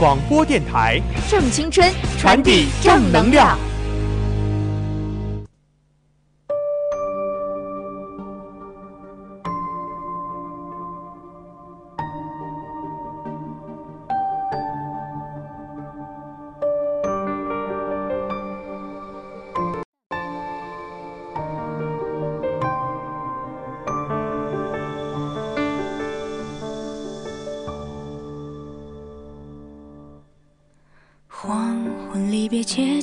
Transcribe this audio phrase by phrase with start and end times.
[0.00, 0.98] 广播电台，
[1.28, 1.86] 正青春，
[2.18, 3.58] 传递正能量。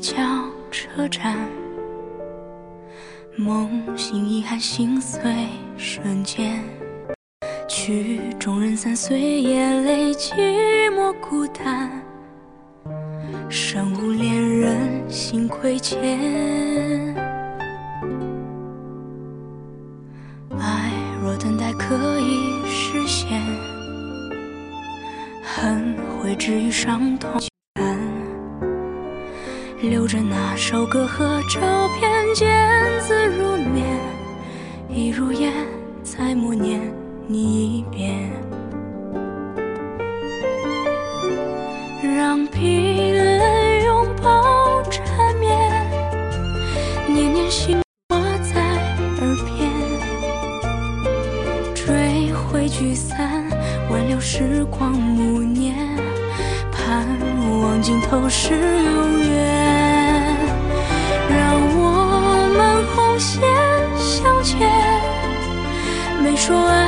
[0.07, 0.23] 别街角
[0.71, 1.35] 车站，
[3.35, 5.19] 梦醒遗憾心碎
[5.77, 6.63] 瞬间，
[7.67, 10.33] 曲终人散，岁月泪寂
[10.91, 11.91] 寞孤单，
[13.49, 15.99] 身无恋人心亏欠。
[20.57, 20.91] 爱
[21.21, 23.41] 若等待可以实现，
[25.43, 27.29] 恨会治愈伤痛。
[30.89, 31.59] 歌和照
[31.99, 32.47] 片，见
[33.01, 33.99] 字如面，
[34.89, 35.51] 一如烟，
[36.01, 36.79] 再默念
[37.27, 38.31] 你一遍，
[42.01, 45.51] 让疲累拥抱缠绵，
[47.05, 47.77] 念念心
[48.09, 48.61] 话在
[49.19, 49.69] 耳边，
[51.75, 53.43] 追回聚散，
[53.91, 55.75] 挽留时光暮年。
[56.71, 57.05] 盼
[57.61, 59.66] 望尽头是永远，
[66.47, 66.86] 说爱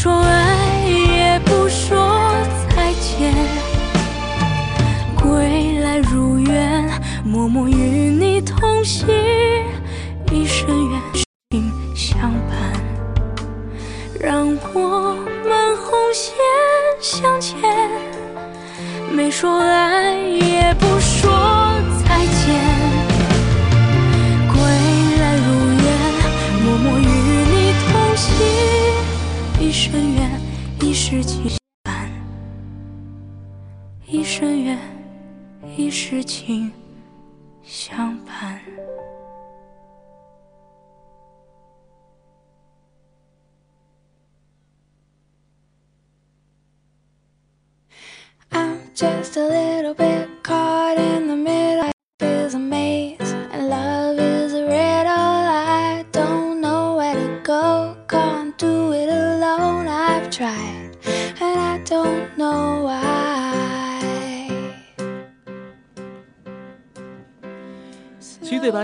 [0.00, 0.47] 说爱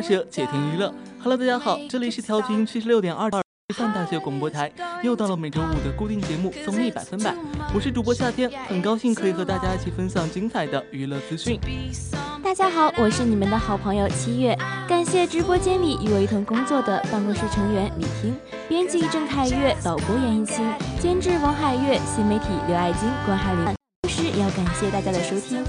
[0.04, 0.92] 且听娱乐。
[1.22, 4.70] Hello，大家好，这里是调频七十六点二师范大学广播台，
[5.02, 7.32] 又到了每周五的固定节目《综艺百分百》，
[7.74, 11.58] 我是主播夏天，很高兴可以和大家一起分享精彩的娱乐资讯。
[12.42, 14.54] 大家好，我是你们的好朋友七月，
[14.86, 18.36] 感谢直播间里与我一同工作的办公室成员李婷、
[18.68, 20.70] 编辑郑凯月、导播袁艺清、
[21.00, 23.64] 监制王海月、新媒体刘爱金、关海林，
[24.02, 25.64] 同时也要感谢大家的收听。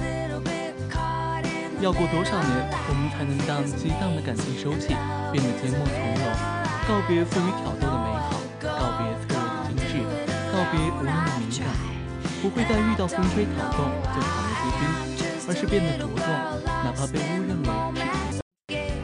[1.81, 2.51] 要过多少年，
[2.87, 4.95] 我们才能将激荡的感情收起，
[5.31, 6.23] 变得缄默从容？
[6.87, 9.99] 告别富于挑逗的美好，告别脆弱的精致，
[10.51, 11.67] 告别无能的敏感，
[12.41, 14.81] 不会再遇到风吹草动就躺为贵宾，
[15.49, 16.25] 而是变得茁壮，
[16.65, 17.67] 哪怕被误认为
[18.31, 18.39] 是。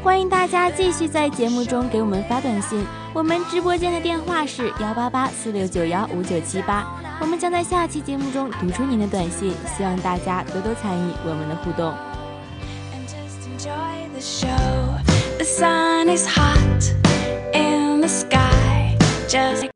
[0.01, 6.87] 欢迎大家继续在节目中给我们发短信，我们直播间的电话是幺八八四六九幺五九七八，
[7.19, 11.93] 我们将在下期节目中读出您的短信，希望大家多多参与我们的互动。
[14.21, 14.97] The show.
[15.39, 16.93] The sun is hot
[17.53, 18.95] in the sky,
[19.27, 19.70] just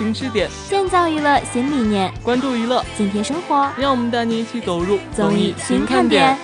[0.00, 6.38] 新支点，建造娱乐新理念，关注娱乐，紧贴生活，让我们带你一起走入综艺新看点。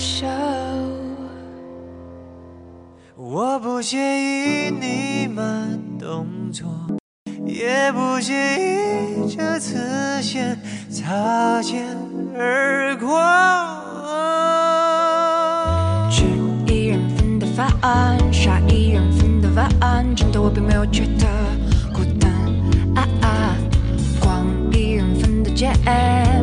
[0.00, 0.26] Show.
[3.16, 6.66] 我不介意你慢动作，
[7.44, 10.58] 也不介意这次先
[10.90, 11.84] 擦肩
[12.34, 13.20] 而过。
[16.10, 16.24] 吃
[16.66, 17.70] 一人份的饭，
[18.32, 21.26] 杀一人份的碗，真的我并没有觉得
[21.92, 22.32] 孤单
[22.96, 23.56] 啊啊！
[24.18, 25.70] 逛一人份的街，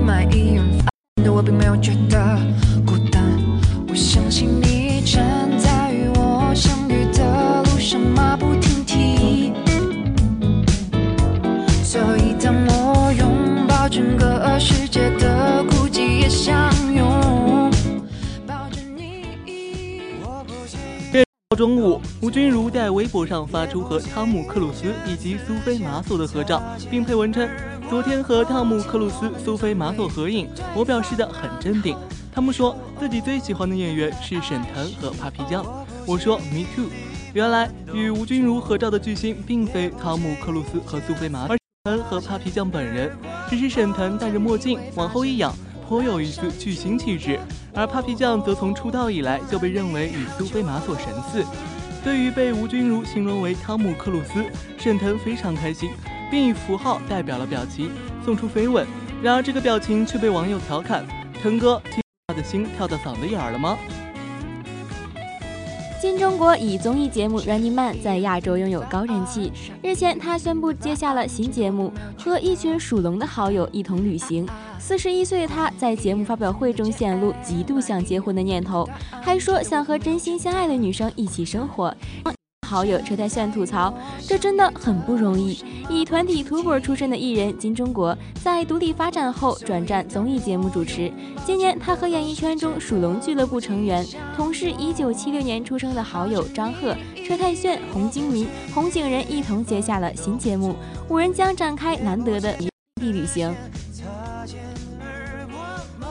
[0.05, 0.23] 买
[21.57, 27.49] 中午，吴君如在微博上发出和汤姆克鲁斯以及苏菲玛索的合照，并配文称
[27.89, 31.97] ：“昨天和汤姆克鲁斯、苏菲玛索合影，我表示的很镇定。
[32.31, 35.65] 他们说自己最喜欢的演员是沈腾和 Papi 酱。
[36.05, 36.85] 我说 Me too。
[37.33, 43.11] 原来与吴君如合照的巨星并非汤姆克鲁斯和苏菲玛索，而沈腾和 Papi 酱本人。
[43.49, 45.51] 只是沈腾戴着墨镜往后一仰，
[45.87, 47.37] 颇有一丝巨星气质；
[47.73, 51.45] 而 Papi 酱则从出道以来就被认为与苏菲玛索神似。
[52.03, 54.45] 对于被吴君如形容为汤姆克鲁斯，
[54.77, 55.89] 沈腾非常开心，
[56.29, 57.89] 并以符号代表了表情，
[58.23, 58.85] 送出飞吻。
[59.21, 61.05] 然而这个表情却被网友调侃
[61.41, 63.77] ：“腾哥，听他的心跳到嗓子眼儿了吗？”
[65.99, 69.51] 新中国以综艺节目《Running Man》在亚洲拥有高人气。
[69.81, 74.47] 日前，他宣布接下了新节目，和一群属龙的好友一同旅行。
[74.79, 78.87] 四十一岁的他在节目发表会中显露极度想结婚的念头，
[79.21, 81.93] 还说想和真心相爱的女生一起生活。
[82.67, 83.93] 好友车太炫吐槽
[84.27, 91.09] ：“这真的很不容易。”以团体土拨出身的艺人金钟国，在独立发展后转战综艺节目主持。
[91.45, 94.05] 今年，他和演艺圈中属龙俱乐部成员、
[94.35, 96.93] 同是一九七六年出生的好友张赫、
[97.25, 100.75] 车太铉、洪金明、洪景仁一同接下了新节目，
[101.07, 102.67] 五人将展开难得的异
[102.99, 103.55] 地旅行。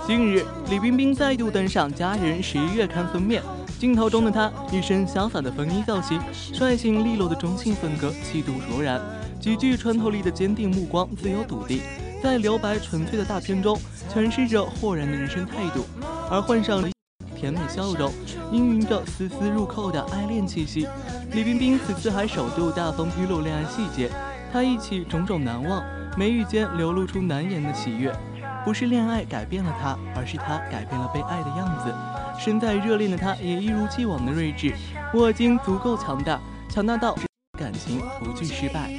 [0.07, 3.43] 近日，李冰冰再度登上《佳人十一月刊》封面。
[3.77, 6.21] 镜头中的她，一身潇洒的风衣造型，
[6.53, 9.01] 率性利落的中性风格，气度卓然，
[9.41, 11.81] 极具穿透力的坚定目光，自由笃定，
[12.23, 13.77] 在留白纯粹的大片中
[14.09, 15.85] 诠释着豁然的人生态度，
[16.31, 16.89] 而换上
[17.35, 18.13] 甜美笑容，
[18.53, 20.87] 氤氲着丝丝入扣的爱恋气息。
[21.33, 24.09] 李冰冰此次还首度大方披露恋爱细节，
[24.53, 25.83] 她忆起种种难忘，
[26.17, 28.15] 眉宇间流露出难言的喜悦。
[28.67, 31.95] 不是恋爱改变了他，而是他改变了被爱的样子。
[32.37, 34.75] 身在热恋的他，也一如既往的睿智。
[35.15, 37.17] 我已经足够强大，强大到
[37.57, 38.93] 感情不惧失败。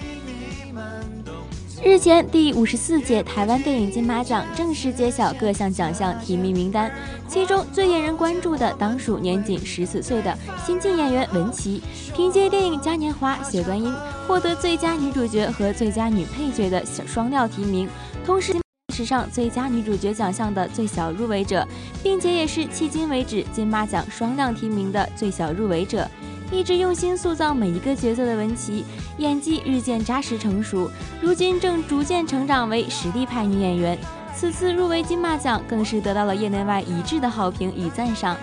[1.83, 6.89] 日前，第五十四届台湾电影金马奖正式揭晓各项奖项提名名单，
[7.27, 10.33] 其中最引人关注的当属年仅十四岁的
[10.65, 11.83] 新晋演员文琪，
[12.15, 13.93] 凭借电影《嘉年华》谢端音
[14.25, 17.89] 获得最佳女主角和最佳女配角的双料提名，
[18.25, 18.55] 同时。
[18.97, 21.63] 史上最佳女主角奖项的最小入围者，
[22.01, 26.09] 并且也是迄今为止金马奖双亮提名的最小入围者。
[26.51, 28.83] 一直用心塑造每一个角色的文琪，
[29.19, 30.89] 演技日渐扎实成熟，
[31.21, 33.95] 如今正逐渐成长为实力派女演员。
[34.35, 38.35] 此次入围金马奖，更是得到了业内外一致的好评与赞赏。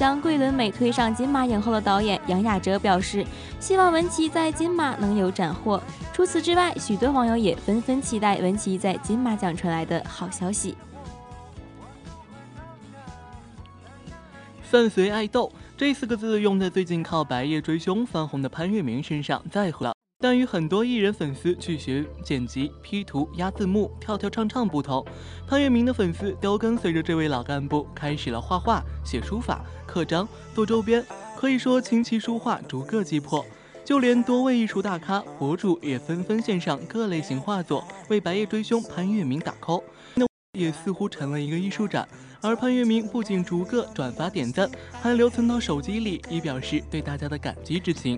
[0.00, 3.22] 将桂纶镁推上金马影后的导演杨雅哲表示，
[3.58, 5.78] 希望文琪在金马能有斩获。
[6.10, 10.74] 除此之外，许多网友也纷纷期待文琪在金马奖传来的好消息。
[14.70, 19.92] 伴随爱豆这四个字用在最近靠白夜追凶翻红的潘粤明身上再合了。
[20.22, 25.02] 但与很多艺人粉丝去学剪辑、P 图、压字幕、跳跳唱唱不同，
[25.46, 31.04] 潘粤明的粉丝都跟随着这位老干部开始了画画、写书法、刻章、做周边，
[31.36, 33.44] 可以说琴棋书画逐个击破。
[33.84, 39.82] 就连多位艺术大咖、博主也纷纷献上各类型画作，为白夜追凶潘粤明打 call，
[40.14, 42.08] 那也似乎成了一个艺术展。
[42.40, 48.16] 而潘粤明不仅逐个转发点赞，还留存到手机里，以表示对大家的感激之情。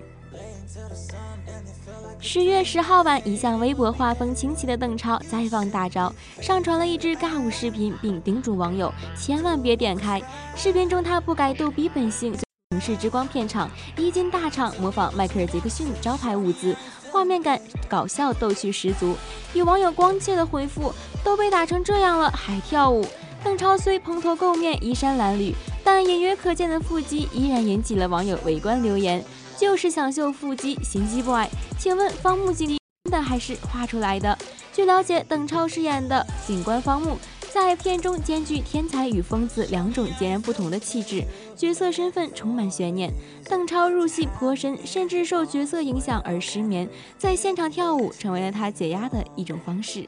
[2.25, 6.11] 十月十号晚，一向微博画风清奇的邓超再放大招，
[6.41, 10.21] 上传了一支尬舞视频，并叮嘱网友千万别点开。
[10.55, 12.33] 视频中，他不改逗逼本性，
[12.69, 16.73] 城市之光片场一进大场，模仿迈克尔·杰克逊招牌舞姿，
[17.11, 19.17] 画面感搞笑逗趣十足。
[19.53, 20.93] 有网友光切的回复
[21.25, 23.05] ：“都被打成这样了，还跳舞？”
[23.43, 25.53] 邓超虽蓬头垢面、衣衫褴褛，
[25.83, 29.21] 但隐约可见的腹肌依然引起了网友围观留言。
[29.63, 31.47] 就是想秀腹肌，心机 boy。
[31.79, 34.37] 请问方木警真的还是画出来的？
[34.73, 37.17] 据了解，邓超饰演的警官方木
[37.49, 41.23] 在片中兼具天才与疯子两种截然不同的气质，
[41.55, 43.09] 角色身份充满悬念。
[43.45, 50.05] 邓超入戏颇深，甚至受角色影响而失眠，在现场跳舞成为了他解压的一种方式。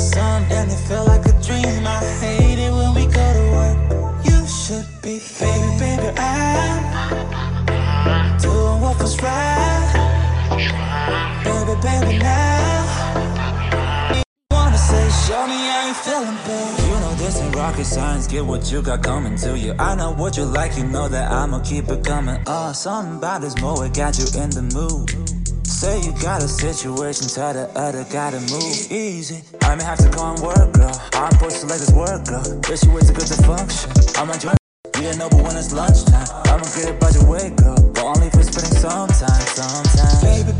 [0.00, 1.86] Sun and it felt like a dream.
[1.86, 3.78] I hate it when we go to work.
[4.24, 6.80] You should be, baby, baby, I'm
[8.38, 9.88] doing what was right.
[11.44, 12.80] Baby, baby, now.
[14.14, 16.82] You wanna say, show me how you feeling, baby.
[16.88, 18.26] You know this ain't rocket science.
[18.26, 19.74] Get what you got coming to you.
[19.78, 20.76] I know what you like.
[20.78, 22.42] You know that I'ma keep it coming.
[22.46, 25.39] Uh, something about this mo, it got you in the mood.
[25.80, 29.40] Say you got a situation, tell the other gotta move easy.
[29.64, 30.92] I may have to go and work, girl.
[31.16, 32.44] I'm supposed to let this work, girl.
[32.68, 33.88] If she ways to get the function.
[34.20, 34.60] I'm enjoying.
[35.00, 37.80] We know, but when it's lunchtime, I'ma get by the way, girl.
[37.96, 39.24] But only for whispering sometimes,
[39.56, 40.20] sometimes.
[40.20, 40.52] Baby,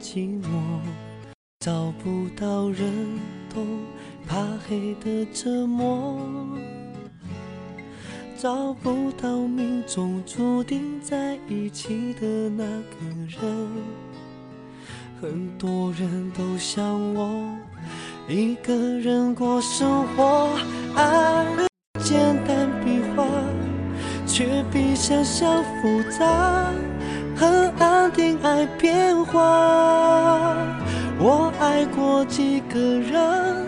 [0.00, 0.46] 寂寞，
[1.60, 3.18] 找不到人
[3.52, 3.66] 懂
[4.26, 4.36] 怕
[4.68, 6.18] 黑的折磨，
[8.36, 12.96] 找不到命中注定在一起的那个
[13.28, 13.68] 人。
[15.20, 17.56] 很多人都像我，
[18.28, 20.50] 一个人过生活，
[20.94, 21.46] 爱
[22.00, 23.26] 简单笔画。
[24.28, 26.70] 却比想象复杂，
[27.36, 29.40] 很安定爱变化。
[31.18, 33.66] 我爱过几个人，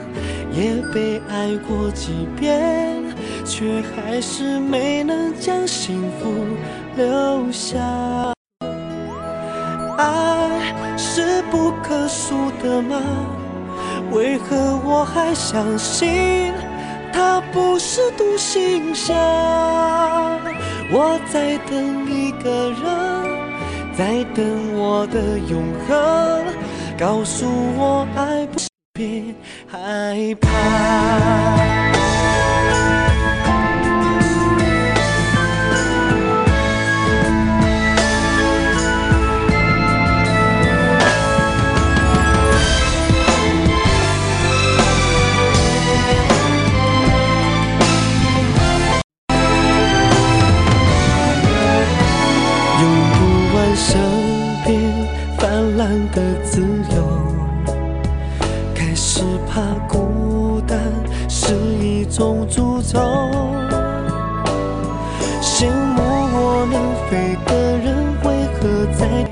[0.52, 3.02] 也被爱过几遍，
[3.44, 6.32] 却还是没能将幸福
[6.96, 7.78] 留下。
[9.98, 12.96] 爱是不可数的吗？
[14.12, 16.52] 为何我还相信？
[17.12, 19.14] 它不是独行侠，
[20.90, 23.47] 我在等一个人，
[23.98, 26.44] 在等我的永恒，
[26.96, 27.44] 告诉
[27.76, 28.60] 我爱不
[28.92, 29.34] 别
[29.66, 31.97] 害怕。
[56.18, 56.60] 的自
[56.96, 57.22] 由，
[58.74, 60.76] 开始怕孤单
[61.28, 62.98] 是一种诅咒。
[65.40, 69.30] 羡慕我能飞的人，为何在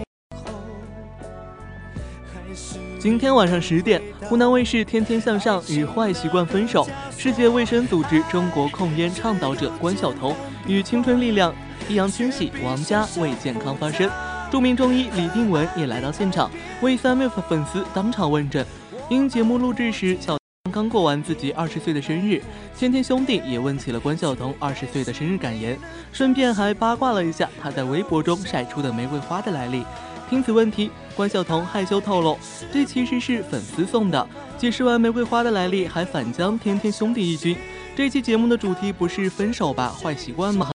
[3.01, 6.87] 今天晚上十点，湖南卫视《天天向上》与坏习惯分手。
[7.11, 10.37] 世界卫生组织中国控烟倡导者关晓彤
[10.69, 11.53] 与青春力量
[11.89, 14.09] 易烊千玺、王佳为健康发声。
[14.51, 18.65] 著名中医李定文也来到现场，为三位粉丝当场问诊。
[19.11, 20.37] 因节目录制时，小
[20.73, 22.43] 刚过完自己二十岁的生日，
[22.77, 25.79] 天天兄弟也问起了关晓彤二十岁的生日感言，
[26.13, 29.85] 顺便还八卦了一下他在微博中晒出的玫瑰花的来历。
[30.29, 32.39] 听此问题，关晓彤害羞透露，
[32.73, 34.27] 这其实是粉丝送的。
[34.59, 37.57] 解释完玫瑰花的来历，还反将天天兄弟一军。
[37.95, 40.71] 这期节目的主题不是分手吧，坏习惯吗？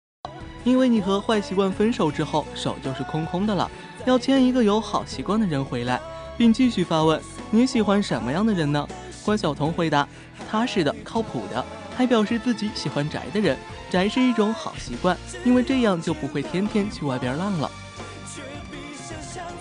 [0.63, 3.69] 因为你和坏习惯分手之后，手就是空空的了，
[4.05, 5.99] 要牵一个有好习惯的人回来，
[6.37, 7.19] 并继续发问：
[7.49, 8.87] 你喜欢什么样的人呢？
[9.23, 10.07] 关晓彤回答：
[10.49, 11.63] 踏实的、靠谱的，
[11.95, 13.57] 还表示自己喜欢宅的人，
[13.89, 17.69] 宅是一种好习惯，因为这样就不会天天去外边浪了。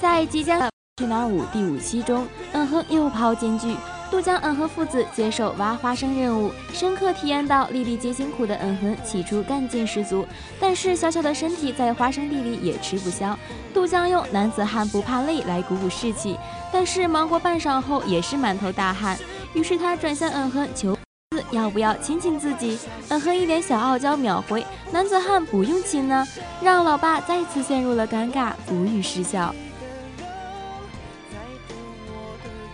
[0.00, 3.74] 在即将的去哪儿舞第五期中，嗯哼又抛金句。
[4.10, 10.26] 杜江、嗯哼父子接受挖花生任务，深刻体验到粒粒皆辛苦的嗯哼起初干劲十足，
[10.58, 13.38] 但是小小的身体在花生地里也吃不消。
[13.72, 16.36] 杜江用男子汉不怕累来鼓舞士气，
[16.72, 19.16] 但是忙过半晌后也是满头大汗。
[19.54, 20.98] 于是他转向嗯哼求
[21.52, 22.78] 要不要亲亲自己？
[23.08, 26.26] 嗯哼一脸小傲娇秒回：男子汉不用亲呢，
[26.60, 29.54] 让老爸再次陷入了尴尬，无语失笑。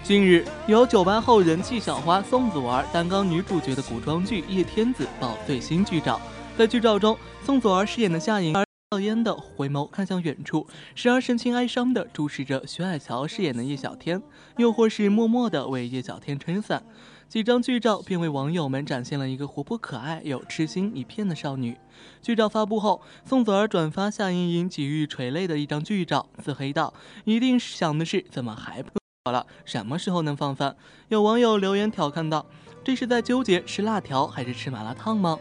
[0.07, 6.21] 近日，由九八后人气小花宋祖儿担纲女主角的古装剧《叶天子》爆最新剧照。
[6.57, 10.65] 在剧照中，宋祖儿饰演的夏莹儿笑烟的回眸看向远处，
[10.95, 14.23] 时而神情哀伤的注视着徐海乔饰演的叶小天，
[14.59, 16.85] 又或是默默的为叶小天撑伞。
[17.29, 21.77] 几张剧照便为网友们展现了一个活泼可爱又痴心一片的少女。
[22.23, 26.95] 剧照发布后，宋祖儿转发夏莹莹几欲垂泪的一张剧照，自黑道
[27.27, 28.91] ：“一定想的是怎么还不
[29.27, 29.45] 好了？
[29.65, 30.77] 什么时候能放饭？”
[31.11, 32.47] 有网友留言调侃道
[32.85, 35.37] ：“这是在纠结吃辣条还是吃麻辣烫吗？”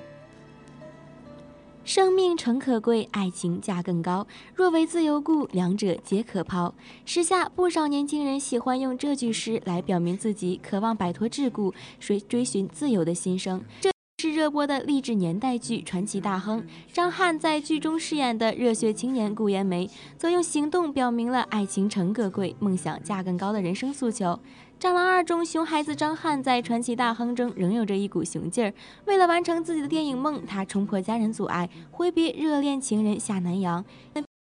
[1.85, 4.25] 生命诚可贵，爱情价更高。
[4.55, 6.73] 若为自由故，两者皆可抛。
[7.05, 13.63] 时下不少年轻人喜欢用这句诗来表明自己渴望摆脱桎梏、追追寻自由的心声。
[13.79, 13.91] 这
[14.25, 16.59] 是热播的励志年代剧《传奇大亨》。
[16.91, 24.29] 张翰在剧中饰演的热血青年顾延梅，则用行动表明了爱情诚可贵、梦想价更高的人生诉求。
[24.79, 28.73] 《战狼二》中，熊孩子张翰在传奇大亨中仍有着一股熊劲儿。
[29.05, 33.85] 为了完成自己的电影梦，他冲破家人阻碍，挥别热恋情人下南洋。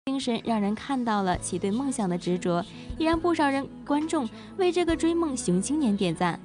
[0.08, 2.66] 精神让人看到了其对梦想的执着，
[2.98, 6.38] 也让不少人观众为这个追梦熊青年点赞。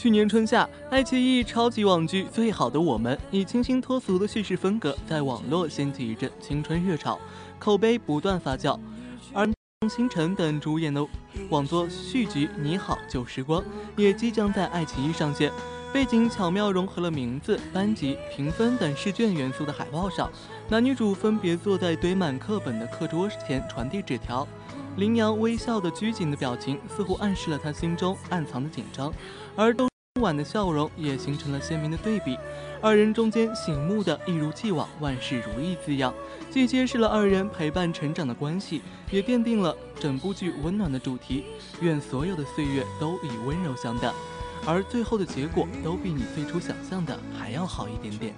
[0.00, 7.18] 去年春夏，爱奇艺超级网剧《最好的我们》以清新脱俗的叙事风格，在网络掀起一阵青春热潮，
[7.58, 8.80] 口碑不断发酵，
[9.34, 9.46] 而。
[9.90, 11.06] 星辰等主演的
[11.50, 13.62] 网作续集《你好旧时光》
[13.96, 15.52] 也即将在爱奇艺上线。
[15.92, 20.30] 背景巧妙融合了名字、班级、评分等试卷元素的海报上，
[20.70, 24.48] 男女主分别坐在堆满课本的课桌前传递纸条。
[24.96, 29.12] 林阳微笑的拘谨的表情，似乎暗示了他心中暗藏的紧张，
[29.56, 32.36] 而都婉的笑容也形成了鲜明的对比。
[32.82, 36.12] 二人中间醒目的一如既往万事如意字样，
[36.50, 41.44] 既揭示了二人陪伴成长的关系，也奠定了整部剧温暖的主题。
[41.80, 44.12] 愿所有的岁月都以温柔相待，
[44.66, 48.34] 而最后的结果都比你最初想象的还要好一点点。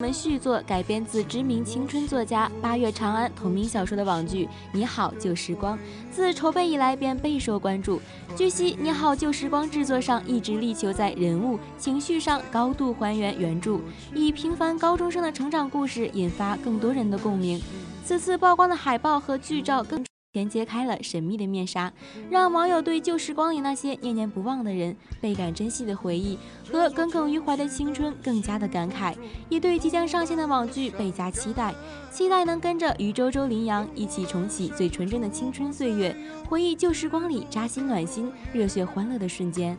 [0.00, 5.76] 我们续作改编自知名青春作家八月长安同名小说的网剧《你好旧时光》，
[6.10, 8.00] 自筹备以来便备受关注。
[8.34, 13.78] 据悉，《你好旧时光》制作上一直力求在人物情绪上高度还原原著，
[14.14, 17.60] 以平凡高中生的成长故事引发更多人的共鸣。
[18.02, 20.02] 此次曝光的海报和剧照更。
[20.32, 21.92] 前揭开了神秘的面纱，
[22.30, 26.38] 让网友对旧时光里那些念念不忘的人、倍感珍惜的回忆
[26.70, 29.12] 和耿耿于怀的青春更加的感慨，
[29.48, 31.74] 也对即将上线的网剧倍加期待，
[32.12, 36.16] 期待能跟着于周周、林阳一起重启最纯真的青春岁月，
[36.48, 39.76] 回忆旧时光里扎心暖心、热血欢乐的瞬间。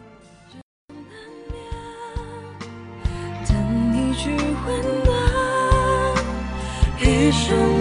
[3.48, 3.56] 等
[3.96, 4.32] 一句
[4.68, 5.16] 温暖，
[7.00, 7.81] 一生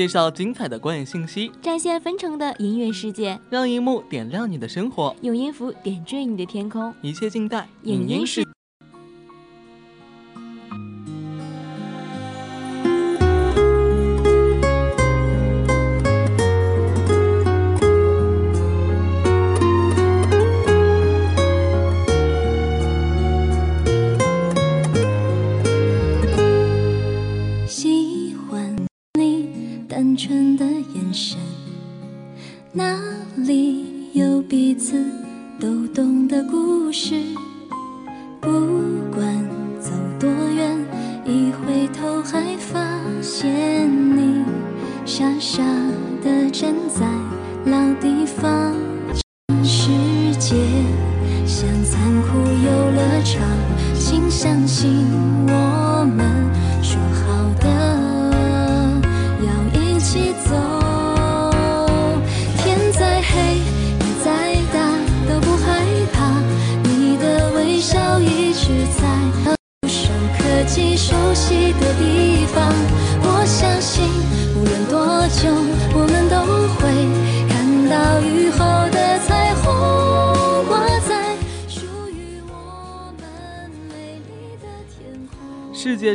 [0.00, 8.42] 介绍精彩的观影信息，展现纷呈的音乐世界，让荧幕点亮你的生活，用音符点缀你的天空，一切尽在影音世。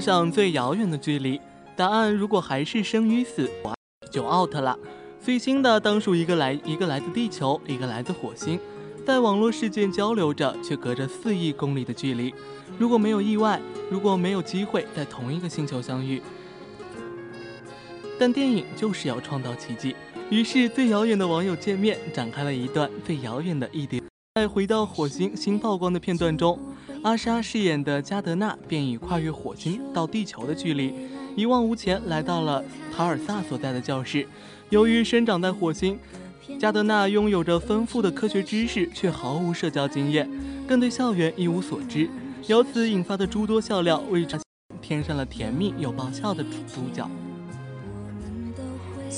[0.06, 1.42] 上最遥远的距离，
[1.76, 3.50] 答案如果还是生与死，
[4.12, 4.78] 就 out 了。
[5.20, 8.60] 最新的当属一个来一个来自地球，一个来自火星，
[9.04, 12.32] 在网络世界交流着，却隔着四亿公里的距离。
[12.78, 16.22] 如果没有意外，如果没有机会在同一个星球相遇，
[18.20, 19.96] 但电影就是要创造奇迹。
[20.30, 24.04] 于是，最遥远的网友见面，展开了一段最遥远的异地。
[24.36, 26.60] 在回到火星新曝光的片段中。
[27.06, 30.92] 阿莎饰演的加德纳便以跨越火星到地球的距离，
[31.36, 34.28] 一往无前来到了塔尔萨所在的教室。
[34.72, 36.00] 由于生长在火星，
[36.60, 40.28] 加德纳拥有着丰富的科学知识，却毫无社交经验，
[40.68, 42.10] 更对校园一无所知。
[42.48, 44.40] 由此引发的诸多笑料，为他
[44.82, 47.08] 添上了甜蜜又爆笑的主角。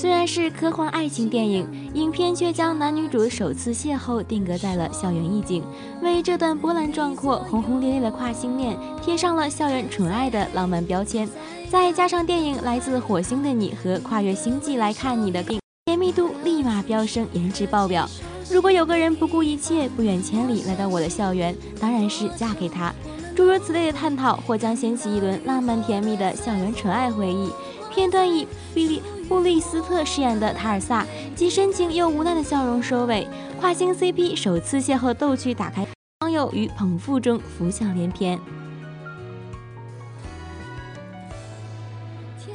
[0.00, 5.60] 虽然是科幻爱情电影，影片却将男女主首次邂逅定格在了校园意境，
[6.00, 11.28] 为这段波澜壮阔、轰轰烈烈的跨性恋贴上了校园纯爱的浪漫标签。
[11.68, 18.08] 再加上电影《来自火星的你》和《跨越星际来看你》的病甜蜜度立马飙升，颜值爆表。
[18.48, 22.94] 如果有个人不顾一切、不远千里来到我的校园，当然是嫁给他。
[23.34, 27.50] 诸如此类的探讨，或将掀起一轮浪漫甜蜜的校园纯爱回忆。
[27.92, 29.02] 片段以比利。
[29.28, 33.28] 布利斯特饰演的塔尔萨，既深情又无奈的笑容收尾。
[33.60, 35.86] 跨星 CP 首次邂逅逗趣打开，
[36.20, 38.38] 网友与捧腹中浮想联翩。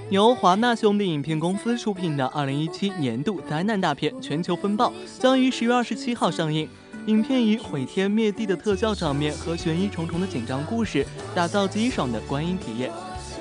[0.09, 6.67] 由华纳兄弟影片公司出品的2017年度灾难大片《全球风暴》将于十月二十七号上映。
[7.05, 11.05] 影片以毁天灭地的特效场面和悬疑重重的紧张故事，
[11.35, 12.89] 打造极爽的观影体验。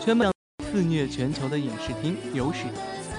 [0.01, 0.31] 全本
[0.71, 2.65] 肆虐全球的影视厅有史。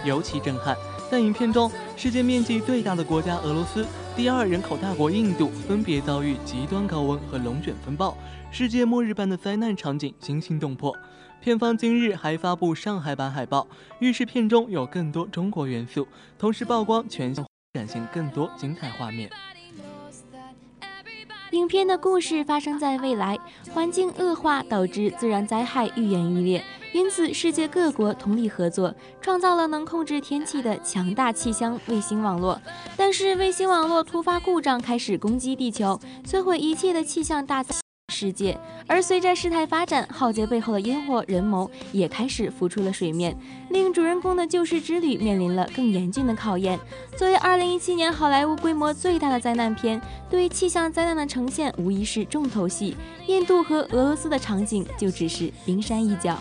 [0.04, 0.76] 尤其震撼，
[1.10, 3.86] 在影片中，世界面积最大的国家俄罗斯、
[4.16, 8.18] 第二人口大国印度分别遭遇极端高温和龙卷风暴，
[8.52, 10.96] 世界末日般的灾难场景惊心动魄。
[11.42, 13.68] 片方今日还发布上海版海报，
[14.00, 16.08] 预示片中有更多中国元素，
[16.40, 19.30] 同时曝光全新展现更多精彩画面。
[21.52, 23.38] 影片的故事发生在未来，
[23.74, 26.64] 环境恶化导致自然灾害愈演愈烈。
[26.94, 32.62] 因此，世界各国通力合作，创造了能控制天气的强大气象卫星网络。
[32.96, 37.66] 但是，卫星网络突发故障，开始攻击地球，摧毁一切的气象大
[38.14, 38.60] 世界。
[38.86, 43.36] 而随着事态发展，浩劫背后的因祸人谋也开始浮出了水面，
[43.72, 46.80] 令主人公的救世之旅面临了更严峻的考验。
[47.18, 52.96] 作为2017年好莱坞规模最大的灾难片，对气象灾难的呈现无疑是重头戏。
[53.26, 56.38] 印度和俄罗斯的场景就只是冰山一角。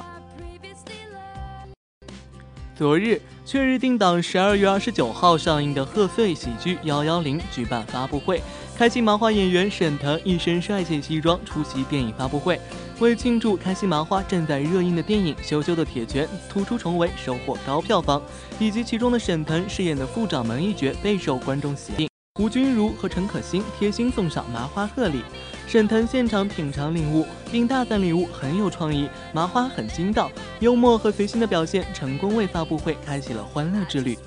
[2.82, 8.42] 昨日确日定档十二月二十九号上映的贺岁喜剧《幺幺零》举办发布会，
[8.76, 12.60] 开心麻花演员沈腾一身帅气西装出席电影发布会。
[12.98, 18.20] 为庆祝开心麻花正在热映的电影《羞羞的铁拳》突出重围，收获高票房，
[18.58, 22.08] 以及其中的沈腾饰演的副掌门一角备受观众喜定。
[22.40, 25.22] 吴君如和陈可辛贴心送上麻花贺礼。
[25.72, 30.30] 沈腾现场品尝领悟，并大赞礼物很有创意，麻花很精到，
[30.60, 34.18] 幽默和随心的表现，成功为发布会开启了欢乐之旅。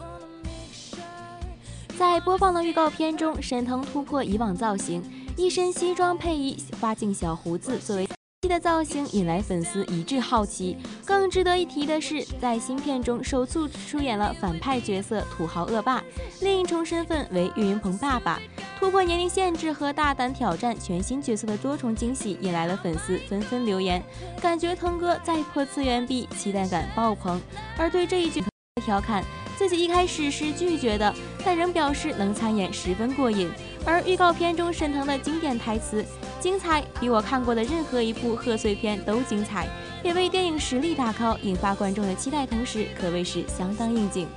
[1.95, 5.03] 在播放的预告片中，沈腾突破以往造型，
[5.37, 8.09] 一身西装配衣花镜小胡子作为
[8.47, 10.77] 的造型引来粉丝一致好奇。
[11.05, 16.03] 更值得一提的是，在新片中首次出演了反派角色土豪恶霸，
[16.41, 18.39] 另一重身份为岳云鹏爸爸。
[18.77, 24.03] 突破年龄限制和大胆挑战全新角色的多重惊喜，引来了粉丝纷纷留言，
[24.41, 27.41] 感觉腾哥再破次元壁，期待感爆棚。
[27.77, 28.43] 而对这一句
[28.83, 29.23] 调侃，
[29.57, 31.13] 自己一开始是拒绝的，
[31.45, 33.49] 但仍表示能参演十分过瘾。
[33.85, 36.03] 而预告片中沈腾的经典台词
[36.45, 39.67] “精彩比我看过的任何一部贺岁片都精彩”，
[40.05, 44.27] 也为电影实力大考引发观众的期待，同时可谓是相当应景。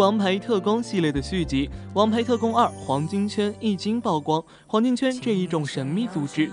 [0.00, 6.50] 王牌特工》系列的续集，《王牌特工二：黄金圈》一经曝光，黄金圈这一种神秘组织。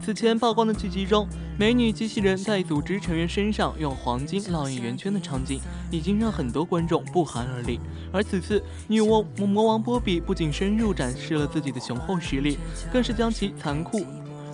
[0.00, 1.26] 此前曝光的剧集中，
[1.58, 5.58] 美女机器人在组织成员身上用黄金烙印圆圈的场景，
[5.90, 7.80] 已经让很多观众不寒而栗。
[8.12, 12.56] 而此次，女魔魔王波比不仅深入展示了自己的雄厚实力，
[12.92, 14.06] 更是将其残酷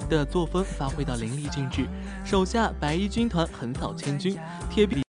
[0.09, 1.87] 的作风发挥到淋漓尽致，
[2.25, 4.39] 手下白衣军团横扫千军，
[4.71, 5.03] 铁臂。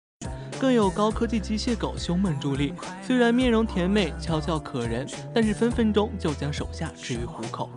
[0.62, 2.72] 更有高科技机械狗凶猛助力，
[3.02, 7.68] 虽然面容甜美、俏俏可人，但是分分钟就将手下置于虎口。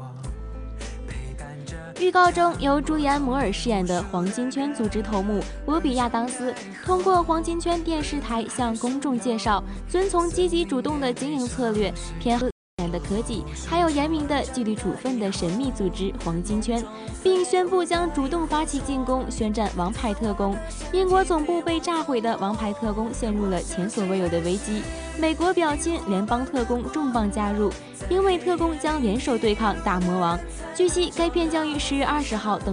[1.98, 12.53] 预告中，由朱莉安·摩尔饰演的黄金圈组织头目波比亚当斯，通过黄金圈电视台向公众介绍遵从积极主动的经营策略，偏。
[12.94, 16.80] 的科技，还有严明的纪律处分的神秘组织黄金圈，
[17.24, 20.56] 并宣布将主动发起进攻，宣战王牌特工。
[20.92, 24.82] 英国总部被炸毁的王牌特工陷入了前所未有的危机。
[25.18, 27.72] 美国表亲联邦特工重磅加入，
[28.08, 30.38] 英美特工将联手对抗大魔王。
[30.74, 32.72] 据悉，该片将于十月二十号登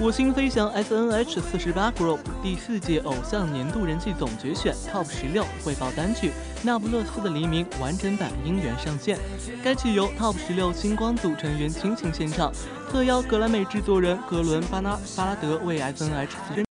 [0.00, 6.28] 火星飞翔 S N H 四十八 Group 第四届偶像年度人气总决选 Top 十六汇报单曲
[6.62, 9.18] 《那不勒斯的黎明》完整版音源上线。
[9.62, 12.50] 该曲由 Top 十六星光组成员倾情献唱，
[12.90, 16.64] 特邀格莱美制作人格伦巴拉巴拉德为 S N H 四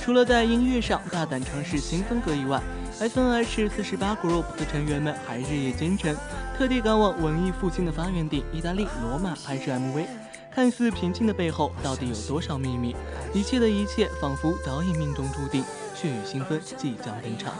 [0.00, 2.62] 除了在音乐上大胆尝试新风格以外
[3.00, 6.14] ，S N H 四十八 Group 的成员们还日夜兼程，
[6.56, 10.06] 特地赶往文艺复兴的发源地意大利罗马拍摄 MV。
[10.54, 12.94] 看似平静的背后，到底有多少秘密？
[13.32, 17.54] 一切的一切，仿佛早已命中注定，血雨腥风即将登场。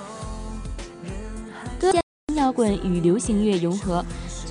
[1.81, 1.91] 歌
[2.35, 4.05] 摇滚与流行乐融合，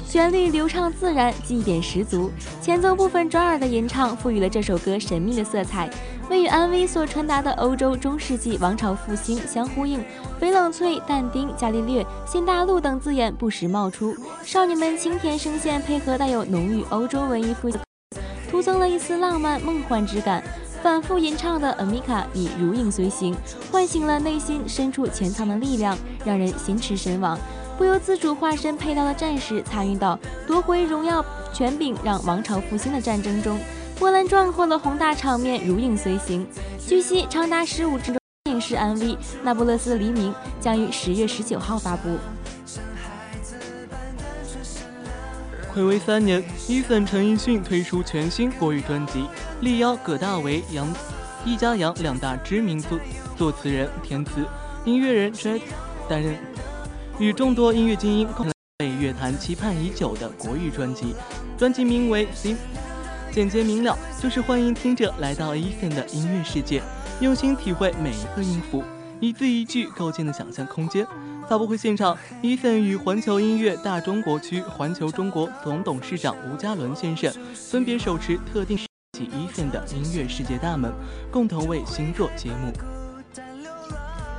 [0.08, 2.32] 旋律流畅自然，记忆点十足。
[2.60, 5.88] 前奏部分抓耳的吟唱，赋予了这首歌神秘的色彩，
[6.28, 10.04] 为与 MV 所传达的欧洲中世纪王朝复兴相呼应。
[10.40, 17.80] 翡冷翠、但丁、伽利略、新大陆等字眼不时冒出，少女们清甜声线配合带有浓郁欧洲文艺复兴。
[18.52, 20.44] 徒增了一丝浪漫梦幻之感，
[20.84, 23.34] 反复吟唱的 Amika 已如影随形，
[23.72, 27.40] 唤醒了内心深处潜藏的力量，让人心驰神往，
[27.78, 33.58] 不由自主化身佩刀的战士，参与到夺回荣耀权柄、让王朝复兴的战争中。
[33.98, 36.46] 波澜壮阔的宏大场面如影随形。
[36.86, 38.18] 据悉，长达十五分钟
[38.50, 38.98] 影视 MV
[39.44, 42.10] 《那不勒斯黎明》将于十月十九号发布。
[45.74, 49.26] 暌违三年，，Eason 陈奕迅推出全新国语专辑，
[49.62, 50.86] 力邀葛大为、杨
[51.46, 53.00] 易家扬两大知名作
[53.38, 54.46] 作词人、填词、
[54.84, 55.62] 音乐人 J
[56.10, 56.36] 担任，
[57.20, 58.46] 与众多音乐精英共
[58.80, 61.16] 为乐坛期盼已久的国语专辑。
[61.58, 62.58] 专辑名为《心》，
[63.34, 66.82] 简洁明了，就是欢迎听者来到 Eason 的音乐世界，
[67.22, 68.84] 用心体会每一个音符，
[69.22, 71.08] 一字一句构建的想象空间。
[71.48, 78.88] 发布会现场，Eason 与环球音乐大中国区环球中国总董事长吴嘉伦先生分别手持特定起
[79.28, 80.92] Eason 的音乐世界大门，
[81.32, 83.01] 共同为新作揭幕。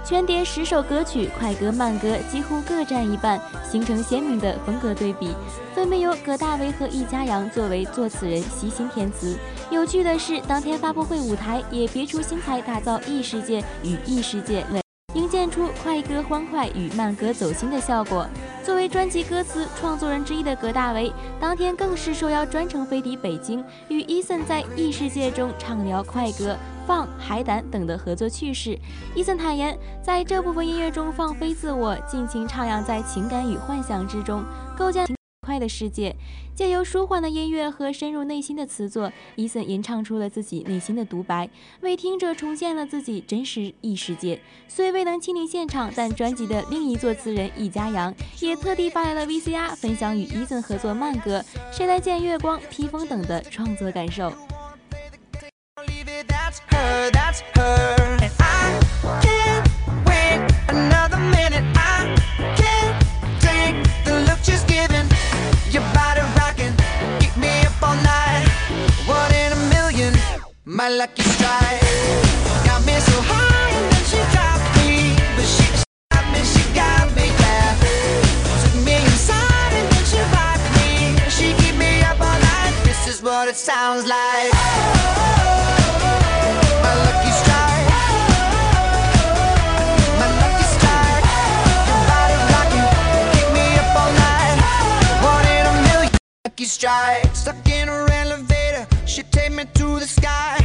[0.05, 3.41] 全碟十首歌曲，快歌慢歌几乎各占一半，
[3.71, 5.35] 形成鲜明的风格对比。
[5.75, 9.39] 分别由葛大为和易家扬作为作词人悉心填词。
[9.71, 14.65] 有趣的是，当天发布会舞台也别出心裁，打造异世界与异世界。
[15.15, 18.27] 营建出快歌欢快与慢歌走心的效果。
[18.65, 26.57] 作为专辑歌词创作人之一的葛大为，当天更是受邀专程飞抵北京，与 Eason 在异世界中畅聊快歌、
[26.87, 28.79] 放海胆等的合作趣事。
[29.17, 34.45] Eason 坦言，在这部分音乐中放飞自我，尽情徜徉在情感与幻想之中，
[34.79, 35.07] 构建。
[35.53, 36.17] 快的世界，
[36.55, 41.51] 借由舒缓的音乐和深入内心的词作，伊森吟唱出了自己内心的独白，
[41.83, 44.41] 为听者重现了自己真实异世界。
[44.67, 51.39] 虽未能亲临现场，但专辑的另一作词人易家扬也特地发来了 VCR，分享与伊森合作慢歌
[51.71, 54.33] 《谁来见月光》《披风》等的创作感受。
[70.83, 71.81] My lucky strike.
[72.67, 75.67] Got me so high and then she dropped me, but she
[76.11, 77.27] got me, she got me.
[78.63, 80.91] Took me inside and then she rocked me.
[81.31, 82.75] She keep me up all night.
[82.83, 84.51] This is what it sounds like.
[86.83, 87.89] My lucky strike.
[90.19, 91.25] My lucky strike.
[93.35, 94.57] Keep me up all night.
[95.31, 96.19] One in a million.
[96.45, 98.85] Lucky strike, stuck in her elevator.
[99.07, 100.62] She take me to the sky.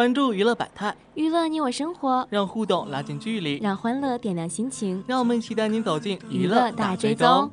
[0.00, 5.04] 关注娱乐百态，娱乐你我生活，让互动拉近距离，让欢乐点亮心情。
[5.06, 7.50] 让我们一起带您走进娱乐大追踪。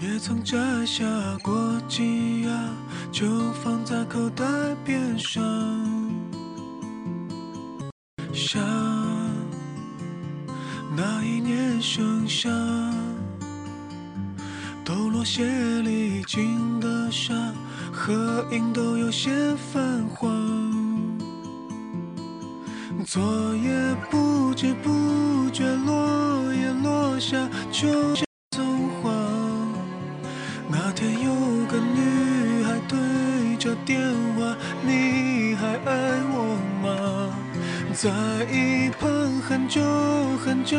[0.00, 1.04] 也曾摘下
[1.44, 2.70] 过几芽，
[3.12, 3.26] 就
[3.62, 4.46] 放在口袋
[4.82, 5.44] 边上。
[8.32, 8.58] 想
[10.96, 12.48] 那一年盛夏，
[14.86, 15.44] 抖落鞋
[15.82, 17.34] 里进的沙，
[17.92, 20.77] 合影都有些泛黄。
[23.06, 23.22] 昨
[23.56, 23.70] 夜
[24.10, 27.36] 不知不觉，落叶落下，
[27.70, 29.10] 就像童话。
[30.68, 31.32] 那天有
[31.66, 34.00] 个女孩对着电
[34.36, 37.32] 话，你还爱我吗？
[37.94, 38.10] 在
[38.52, 39.08] 一旁
[39.40, 39.80] 很久
[40.44, 40.76] 很久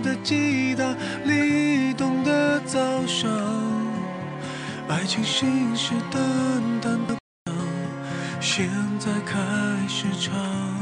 [0.00, 0.94] 的吉他
[1.24, 3.28] 里懂的早上，
[4.88, 6.18] 爱情信誓旦
[6.80, 7.54] 旦的讲，
[8.40, 9.36] 现在开
[9.88, 10.77] 始唱。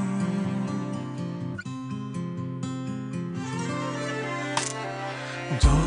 [5.59, 5.86] Don't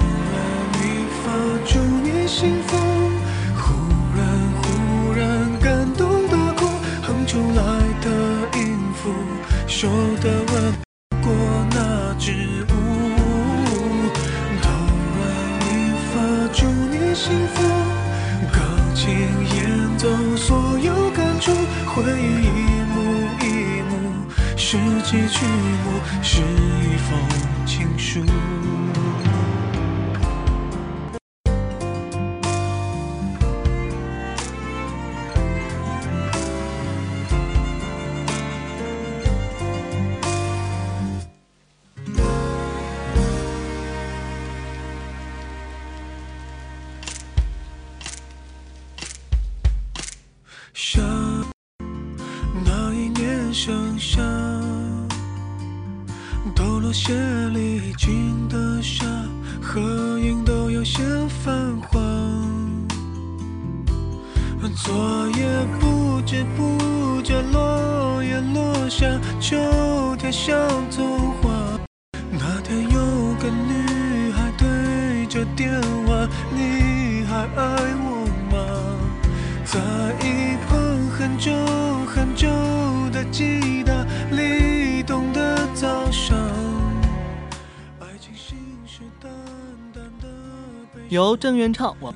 [91.10, 92.14] 由郑元畅、王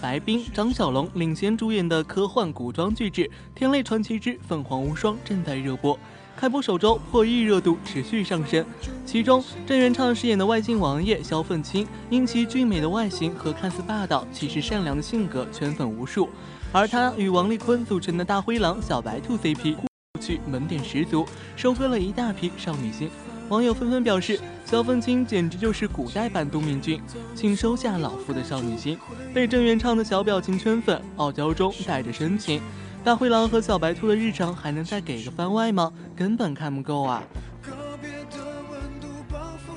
[0.00, 3.22] 白冰、张小龙领衔主演的科幻古装巨制
[3.54, 5.96] 《天类传奇之凤凰无双》正在热播。
[6.36, 8.66] 开播首周破亿热度持续上升，
[9.06, 16.28] 其中郑元畅饰演的外星王爷萧凤清，因其俊美的外形和看似霸道其实善良的性格圈粉无数，
[16.72, 21.24] 而他与王丽坤组成的大灰狼小白兔 CP，过去萌点十足，
[21.54, 23.08] 收割了一大批少女心。
[23.52, 26.98] 网友纷纷表示，萧凤清简直就是古代版都敏俊，
[27.34, 28.98] 请收下老夫的少女心。
[29.34, 32.62] 被郑元畅的小表情圈粉，傲娇中带着深情。
[33.04, 35.92] 大灰狼和小白兔的日常还能再给个番外吗？
[36.16, 37.22] 根本看不够啊！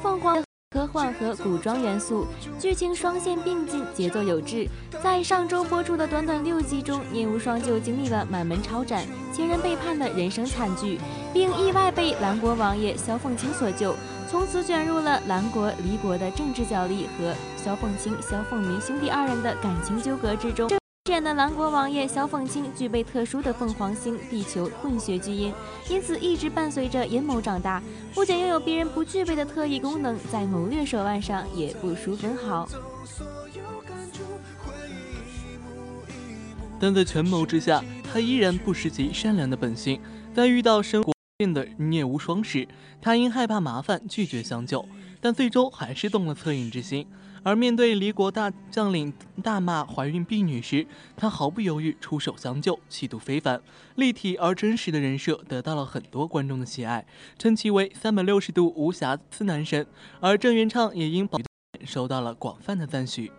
[0.01, 0.44] 凤凰
[0.75, 2.27] 科幻和古装元素，
[2.59, 4.67] 剧情双线并进，节奏有致。
[5.01, 10.99] 在上周播出的短短六集中，聂无双就经历了满门抄斩、亲人背叛的人生惨剧，
[11.31, 13.95] 并意外被蓝国王爷萧凤清所救，
[14.29, 20.69] 从此卷入了蓝国、离国的政治角力和萧凤清、萧凤鸣兄弟二人的感情纠葛之中。
[21.07, 25.53] 饰演的蓝国王爷萧凤清具备特殊的凤凰星地球混血基因，
[25.87, 27.79] 因此一直伴随着阴谋长大。
[28.15, 32.67] 不仅拥有别人不具备的特异功能，在谋略手腕上也不输分毫。
[36.79, 40.01] 但在权谋之下，他依然不失其善良的本性。
[40.33, 42.67] 在遇到生活变的聂无双时，
[42.99, 44.83] 他因害怕麻烦拒绝相救，
[45.21, 47.07] 但最终还是动了恻隐之心。
[47.45, 53.61] 而面对离国大将领大骂怀孕婢女时，他毫不犹豫出手相救，气度非凡。
[53.93, 57.05] 立体而真实的人设得到了很多观众的喜爱，
[57.37, 59.85] 称其为三百六十度无瑕疵男神。
[60.19, 61.39] 而郑元畅也因保
[61.85, 63.31] 受到了广泛的赞许。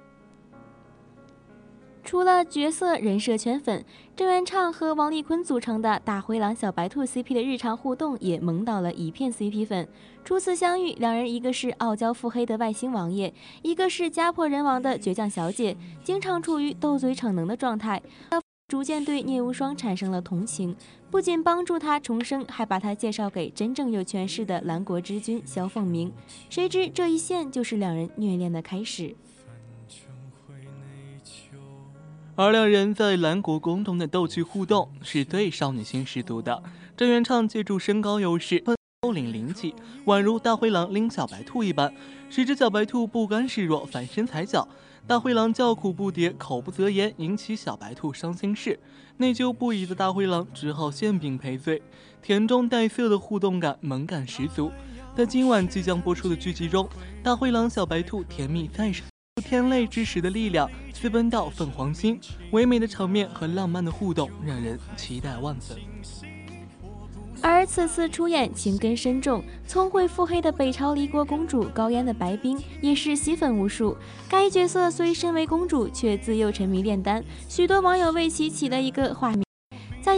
[2.07, 3.85] 除了角色人设圈粉，
[4.15, 9.89] 郑元畅和王丽坤组成的大灰狼小白兔 CP 的日常互动也萌到了一片 CP 粉。
[10.25, 18.01] 初次相遇，两人一个是傲娇腹黑的外星王爷，一个是家破人亡的倔强小姐，经常处于斗嘴逞能的状态。
[18.69, 20.77] 逐渐对聂无双产生了同情，
[21.11, 26.13] 不仅帮助他重生，还把他介绍给真正有权势的蓝国之君萧凤鸣。
[26.49, 29.17] 谁知这一线就是两人虐恋的开始。
[32.39, 36.63] 而两人在蓝国宫中的逗趣互动是最少女心十足的。
[36.95, 38.63] 郑元畅借助身高优势，
[39.01, 39.75] 头领灵气，
[40.05, 41.91] 宛如大灰狼拎小白兔一般，
[42.29, 44.69] 谁知小白兔不甘示弱，反身踩脚。
[45.07, 48.79] 大灰狼叫苦不迭，口不择言，引起小白兔伤心事。
[49.17, 51.81] 内疚不已的大灰狼只好馅饼赔罪，
[52.21, 54.71] 甜中带涩的互动感，萌感十足。
[55.17, 56.87] 在今晚即将播出的剧集中，
[57.23, 59.07] 大灰狼小白兔甜蜜再生。
[59.43, 62.19] 天泪之时的力量私奔到粉黄星，
[62.53, 65.77] 唯美的场面和浪漫的互动让人期待万分。
[67.43, 73.97] 而此次出演情根深重、聪慧腹黑的北朝离国公主高嫣的白冰也是吸粉无数。
[74.29, 79.46] 该角色虽身为公主，却自幼沉迷炼丹，许多网友为其起了一个化名。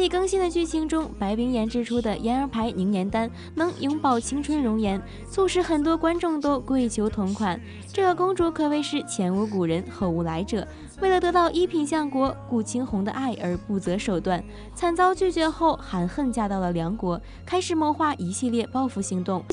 [0.01, 7.61] 在更新的剧情中，白冰研制出的婴儿牌凝颜丹能永葆青春容颜，促使很多观众都跪求同款。
[7.92, 10.66] 这个公主可谓是前无古人后无来者，
[11.01, 14.42] 为了得到一品相国顾青红的爱而不择手段，
[14.72, 19.44] 惨遭拒绝后含恨嫁到了梁国，开始谋划一系列报复行动。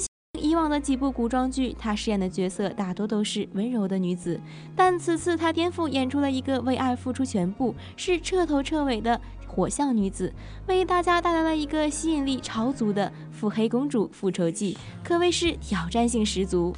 [0.42, 4.40] 以往的几部古装剧，她饰演的角色大多都是温柔的女子，
[4.76, 10.34] 但此次她颠覆演出了一个为爱付出全部、是彻头彻尾的火象女子，
[10.68, 14.78] 为大家带来了一个吸引力超足的《腹黑公主复仇记》，
[15.08, 16.76] 可谓是挑战性十足。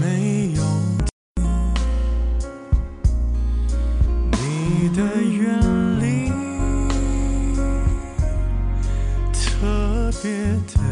[0.00, 0.62] 没有
[4.32, 5.60] 你的远
[6.00, 6.28] 离，
[9.32, 10.30] 特别
[10.74, 10.83] 的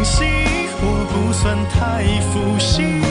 [0.00, 0.24] 清晰，
[0.80, 3.02] 我不算太负心，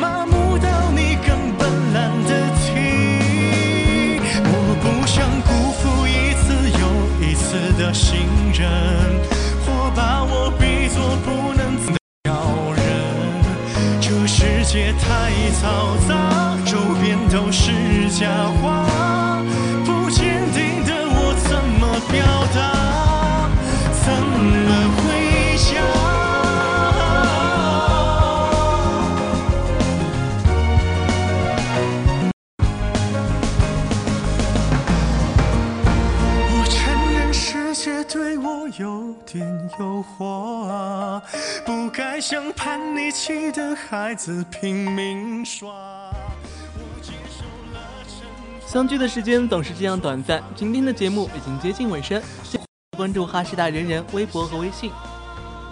[0.00, 4.16] 麻木到你根本懒得听。
[4.42, 6.48] 我不想辜负一次
[6.80, 6.82] 又
[7.20, 8.24] 一次的信
[8.54, 8.64] 任，
[9.66, 12.32] 或把我比作不能自的小
[12.72, 12.80] 人。
[14.00, 15.30] 这世界太
[15.60, 18.26] 嘈杂，周边都是假
[18.62, 18.88] 话，
[38.78, 41.22] 有点诱惑啊，
[41.66, 45.70] 不该像叛逆期的孩子拼命耍。
[48.66, 52.22] 相聚的时间总是这样短暂，今天的节目已经接近尾声，
[52.96, 54.92] 关注哈师大人人微博和微信。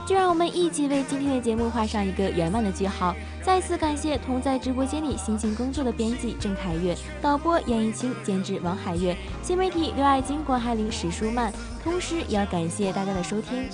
[0.07, 3.15] 就让我们一起为今天的节目画上一个圆满的句号。
[3.49, 11.51] 再次感谢同在直播间里辛勤工作的编辑郑凯月、导播严艺清、监制王海月、新媒体刘爱金、关海玲、史舒曼。
[11.83, 13.67] 同时，也要感谢大家的收听。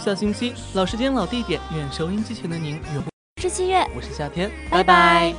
[0.00, 3.04] 下星期老时间老地点，愿收音机前的您永。
[3.36, 5.32] 我是七月，我是夏天，拜拜